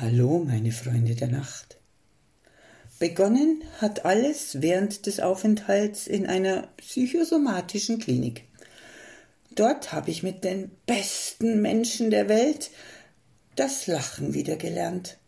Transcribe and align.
Hallo, 0.00 0.44
meine 0.46 0.70
Freunde 0.70 1.16
der 1.16 1.26
Nacht. 1.26 1.76
Begonnen 3.00 3.64
hat 3.80 4.04
alles 4.04 4.62
während 4.62 5.06
des 5.06 5.18
Aufenthalts 5.18 6.06
in 6.06 6.24
einer 6.24 6.68
psychosomatischen 6.76 7.98
Klinik. 7.98 8.44
Dort 9.50 9.92
habe 9.92 10.12
ich 10.12 10.22
mit 10.22 10.44
den 10.44 10.70
besten 10.86 11.60
Menschen 11.62 12.12
der 12.12 12.28
Welt 12.28 12.70
das 13.56 13.88
Lachen 13.88 14.34
wieder 14.34 14.54
gelernt. 14.54 15.18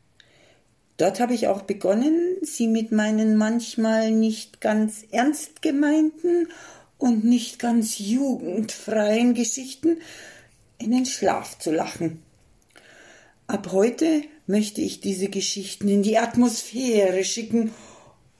Dort 0.98 1.18
habe 1.18 1.34
ich 1.34 1.48
auch 1.48 1.62
begonnen, 1.62 2.36
sie 2.42 2.68
mit 2.68 2.92
meinen 2.92 3.36
manchmal 3.36 4.12
nicht 4.12 4.60
ganz 4.60 5.02
ernst 5.10 5.62
gemeinten 5.62 6.46
und 6.96 7.24
nicht 7.24 7.58
ganz 7.58 7.98
jugendfreien 7.98 9.34
Geschichten 9.34 9.96
in 10.78 10.92
den 10.92 11.06
Schlaf 11.06 11.58
zu 11.58 11.72
lachen. 11.72 12.22
Ab 13.48 13.72
heute 13.72 14.22
möchte 14.50 14.80
ich 14.80 15.00
diese 15.00 15.28
Geschichten 15.28 15.88
in 15.88 16.02
die 16.02 16.18
Atmosphäre 16.18 17.24
schicken 17.24 17.72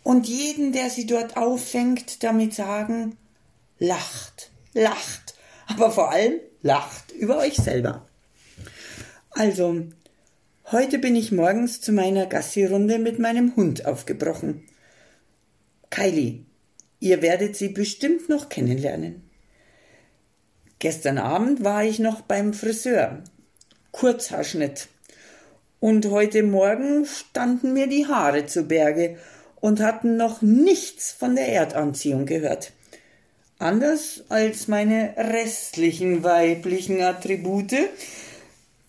und 0.02 0.28
jeden, 0.28 0.72
der 0.72 0.90
sie 0.90 1.06
dort 1.06 1.36
auffängt, 1.36 2.22
damit 2.22 2.52
sagen, 2.52 3.16
lacht, 3.78 4.50
lacht, 4.74 5.34
aber 5.66 5.90
vor 5.90 6.10
allem 6.10 6.40
lacht 6.62 7.12
über 7.12 7.38
euch 7.38 7.54
selber. 7.54 8.06
Also, 9.30 9.86
heute 10.72 10.98
bin 10.98 11.14
ich 11.14 11.32
morgens 11.32 11.80
zu 11.80 11.92
meiner 11.92 12.26
Gassi-Runde 12.26 12.98
mit 12.98 13.18
meinem 13.18 13.54
Hund 13.54 13.86
aufgebrochen. 13.86 14.64
Kylie, 15.90 16.44
ihr 16.98 17.22
werdet 17.22 17.56
sie 17.56 17.68
bestimmt 17.68 18.28
noch 18.28 18.48
kennenlernen. 18.48 19.30
Gestern 20.80 21.18
Abend 21.18 21.62
war 21.62 21.84
ich 21.84 21.98
noch 21.98 22.22
beim 22.22 22.52
Friseur. 22.52 23.22
Kurzhaarschnitt. 23.92 24.88
Und 25.80 26.10
heute 26.10 26.42
Morgen 26.42 27.06
standen 27.06 27.72
mir 27.72 27.86
die 27.86 28.06
Haare 28.06 28.44
zu 28.44 28.64
Berge 28.64 29.16
und 29.60 29.80
hatten 29.80 30.18
noch 30.18 30.42
nichts 30.42 31.10
von 31.10 31.34
der 31.36 31.48
Erdanziehung 31.48 32.26
gehört. 32.26 32.72
Anders 33.58 34.24
als 34.28 34.68
meine 34.68 35.14
restlichen 35.16 36.22
weiblichen 36.22 37.00
Attribute, 37.00 37.74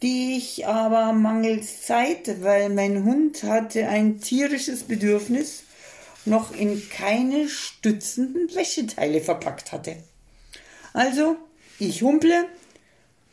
die 0.01 0.35
ich 0.35 0.67
aber 0.67 1.13
mangels 1.13 1.85
Zeit, 1.85 2.43
weil 2.43 2.67
mein 2.67 3.05
Hund 3.05 3.44
hatte 3.44 3.88
ein 3.88 4.19
tierisches 4.19 4.83
Bedürfnis, 4.83 5.63
noch 6.25 6.53
in 6.53 6.89
keine 6.89 7.47
stützenden 7.47 8.53
Wäscheteile 8.53 9.21
verpackt 9.21 9.71
hatte. 9.71 9.95
Also, 10.91 11.38
ich 11.79 12.03
humple 12.03 12.47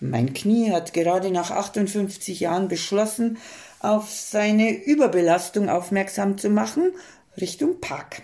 mein 0.01 0.33
Knie 0.33 0.71
hat 0.71 0.93
gerade 0.93 1.31
nach 1.31 1.51
58 1.51 2.41
Jahren 2.41 2.69
beschlossen, 2.69 3.39
auf 3.81 4.11
seine 4.13 4.71
Überbelastung 4.71 5.69
aufmerksam 5.69 6.39
zu 6.39 6.51
machen, 6.51 6.93
Richtung 7.41 7.81
Park. 7.81 8.23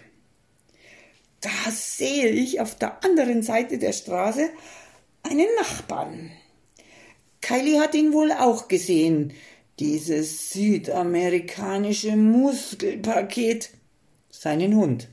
Da 1.40 1.70
sehe 1.70 2.28
ich 2.28 2.60
auf 2.60 2.74
der 2.74 3.04
anderen 3.04 3.42
Seite 3.42 3.78
der 3.78 3.92
Straße 3.92 4.48
einen 5.22 5.46
Nachbarn. 5.58 6.30
Kylie 7.40 7.80
hat 7.80 7.94
ihn 7.94 8.12
wohl 8.12 8.32
auch 8.32 8.68
gesehen, 8.68 9.34
dieses 9.78 10.50
südamerikanische 10.50 12.16
Muskelpaket, 12.16 13.70
seinen 14.30 14.74
Hund. 14.74 15.08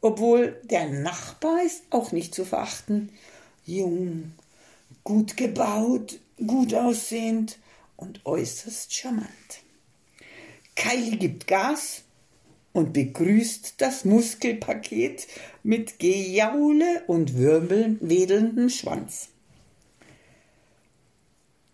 Obwohl 0.00 0.60
der 0.64 0.88
Nachbar 0.88 1.62
ist 1.64 1.84
auch 1.90 2.12
nicht 2.12 2.34
zu 2.34 2.44
verachten. 2.44 3.10
Jung, 3.64 4.32
gut 5.06 5.36
gebaut, 5.36 6.18
gut 6.44 6.74
aussehend 6.74 7.58
und 7.96 8.26
äußerst 8.26 8.92
charmant. 8.92 9.62
Kylie 10.74 11.16
gibt 11.16 11.46
Gas 11.46 12.02
und 12.72 12.92
begrüßt 12.92 13.74
das 13.78 14.04
Muskelpaket 14.04 15.28
mit 15.62 16.00
Gejaule 16.00 17.04
und 17.06 17.38
Wirbeln 17.38 17.98
wedelndem 18.00 18.68
Schwanz. 18.68 19.28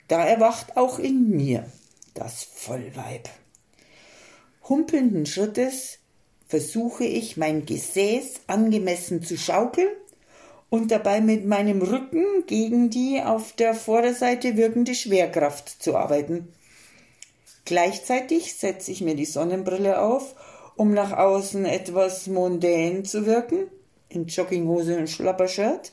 Da 0.09 0.23
erwacht 0.27 0.77
auch 0.77 0.99
in 0.99 1.31
mir 1.31 1.67
das 2.13 2.45
Vollweib. 2.45 3.31
Humpelnden 4.69 5.25
Schrittes 5.25 6.01
versuche 6.49 7.05
ich, 7.05 7.39
mein 7.39 7.65
Gesäß 7.65 8.43
angemessen 8.47 9.23
zu 9.23 9.39
schaukeln 9.39 9.89
und 10.73 10.91
dabei 10.91 11.21
mit 11.21 11.45
meinem 11.45 11.83
Rücken 11.83 12.47
gegen 12.47 12.89
die 12.89 13.21
auf 13.23 13.53
der 13.53 13.75
Vorderseite 13.75 14.57
wirkende 14.57 14.95
Schwerkraft 14.95 15.83
zu 15.83 15.99
arbeiten. 15.99 16.49
Gleichzeitig 17.67 18.55
setze 18.55 18.91
ich 18.91 19.03
mir 19.03 19.15
die 19.15 19.27
Sonnenbrille 19.27 20.01
auf, 20.01 20.35
um 20.75 20.95
nach 20.95 21.13
außen 21.13 21.67
etwas 21.67 22.27
mondän 22.27 23.05
zu 23.05 23.27
wirken, 23.27 23.67
in 24.09 24.29
Jogginghose 24.29 24.97
und 24.97 25.11
Schlappershirt. 25.11 25.93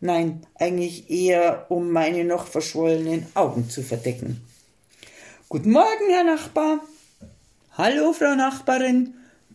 Nein, 0.00 0.46
eigentlich 0.56 1.08
eher, 1.08 1.64
um 1.70 1.90
meine 1.90 2.24
noch 2.24 2.46
verschwollenen 2.46 3.26
Augen 3.32 3.70
zu 3.70 3.82
verdecken. 3.82 4.46
Guten 5.48 5.70
Morgen, 5.70 6.10
Herr 6.10 6.24
Nachbar. 6.24 6.80
Hallo, 7.78 8.12
Frau 8.12 8.34
Nachbarin. 8.34 9.14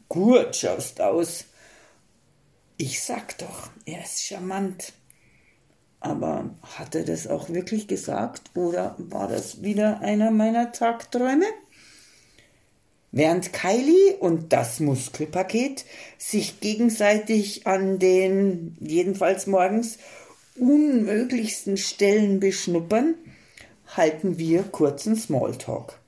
Gut 0.09 0.56
schaust 0.56 1.00
aus. 1.00 1.45
Ich 2.77 3.01
sag 3.01 3.39
doch, 3.39 3.69
er 3.85 4.03
ist 4.03 4.23
charmant. 4.23 4.93
Aber 5.99 6.51
hat 6.61 6.93
er 6.93 7.03
das 7.03 7.25
auch 7.25 7.49
wirklich 7.49 7.88
gesagt 7.88 8.51
oder 8.55 8.95
war 8.99 9.27
das 9.27 9.63
wieder 9.63 10.01
einer 10.01 10.29
meiner 10.29 10.71
Tagträume? 10.71 11.45
Während 13.11 13.51
Kylie 13.51 14.17
und 14.19 14.53
das 14.53 14.79
Muskelpaket 14.79 15.85
sich 16.19 16.59
gegenseitig 16.59 17.65
an 17.65 17.97
den, 17.97 18.77
jedenfalls 18.79 19.47
morgens, 19.47 19.97
unmöglichsten 20.59 21.77
Stellen 21.77 22.39
beschnuppern, 22.39 23.15
halten 23.95 24.38
wir 24.38 24.61
kurzen 24.61 25.15
Smalltalk. 25.15 25.99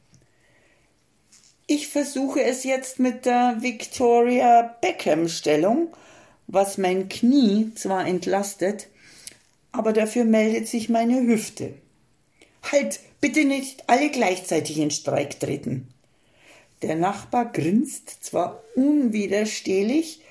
Ich 1.65 1.87
versuche 1.87 2.43
es 2.43 2.63
jetzt 2.63 2.99
mit 2.99 3.25
der 3.25 3.57
Victoria 3.61 4.75
Beckham 4.81 5.27
Stellung 5.29 5.89
was 6.51 6.79
mein 6.79 7.09
Knie 7.09 7.71
zwar 7.75 8.07
entlastet, 8.07 8.87
aber 9.71 9.93
dafür 9.93 10.25
meldet 10.25 10.67
sich 10.67 10.89
meine 10.89 11.21
Hüfte. 11.21 11.75
Halt, 12.63 12.99
bitte 13.21 13.45
nicht 13.45 13.87
alle 13.87 14.09
gleichzeitig 14.09 14.79
in 14.79 14.89
Streik 14.89 15.39
treten. 15.39 15.87
Der 16.81 16.95
Nachbar 16.95 17.45
grinst 17.51 18.23
zwar 18.23 18.63
unwiderstehlich, 18.75 20.21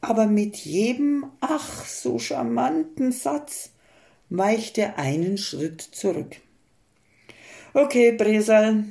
aber 0.00 0.26
mit 0.26 0.56
jedem 0.56 1.26
ach 1.40 1.84
so 1.84 2.18
charmanten 2.20 3.10
Satz 3.10 3.70
weicht 4.28 4.78
er 4.78 4.98
einen 4.98 5.36
Schritt 5.36 5.80
zurück. 5.80 6.36
Okay, 7.74 8.12
Bresal, 8.12 8.84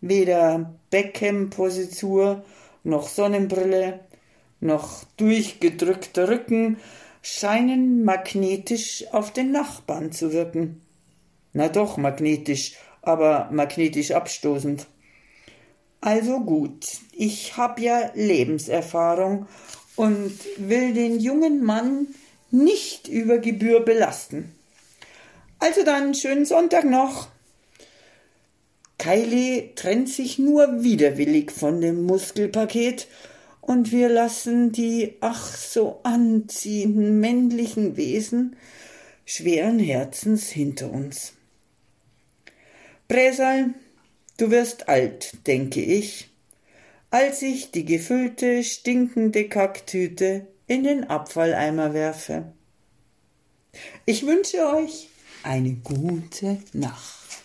weder 0.00 0.74
Beckham-Positur 0.90 2.42
noch 2.84 3.08
Sonnenbrille, 3.08 4.00
noch 4.60 5.04
durchgedrückter 5.16 6.28
Rücken 6.28 6.78
scheinen 7.22 8.04
magnetisch 8.04 9.04
auf 9.12 9.32
den 9.32 9.50
Nachbarn 9.50 10.12
zu 10.12 10.32
wirken. 10.32 10.80
Na 11.52 11.68
doch, 11.68 11.96
magnetisch, 11.96 12.74
aber 13.02 13.48
magnetisch 13.50 14.12
abstoßend. 14.12 14.86
Also 16.00 16.40
gut, 16.40 16.86
ich 17.12 17.56
hab 17.56 17.80
ja 17.80 18.10
Lebenserfahrung 18.14 19.46
und 19.96 20.38
will 20.58 20.92
den 20.92 21.18
jungen 21.18 21.64
Mann 21.64 22.08
nicht 22.50 23.08
über 23.08 23.38
Gebühr 23.38 23.80
belasten. 23.80 24.54
Also 25.58 25.84
dann 25.84 26.14
schönen 26.14 26.44
Sonntag 26.44 26.84
noch. 26.84 27.28
Kylie 28.98 29.74
trennt 29.74 30.08
sich 30.08 30.38
nur 30.38 30.82
widerwillig 30.82 31.50
von 31.50 31.80
dem 31.80 32.04
Muskelpaket 32.04 33.08
und 33.66 33.90
wir 33.90 34.08
lassen 34.08 34.70
die 34.70 35.16
ach 35.20 35.56
so 35.56 35.98
anziehenden 36.04 37.18
männlichen 37.18 37.96
Wesen 37.96 38.54
schweren 39.24 39.80
Herzens 39.80 40.48
hinter 40.48 40.92
uns. 40.92 41.32
Bresal, 43.08 43.74
du 44.36 44.52
wirst 44.52 44.88
alt, 44.88 45.46
denke 45.48 45.82
ich, 45.82 46.30
als 47.10 47.42
ich 47.42 47.72
die 47.72 47.84
gefüllte, 47.84 48.62
stinkende 48.62 49.48
Kacktüte 49.48 50.46
in 50.68 50.84
den 50.84 51.04
Abfalleimer 51.04 51.92
werfe. 51.92 52.52
Ich 54.04 54.26
wünsche 54.26 54.64
euch 54.74 55.08
eine 55.42 55.72
gute 55.72 56.58
Nacht. 56.72 57.42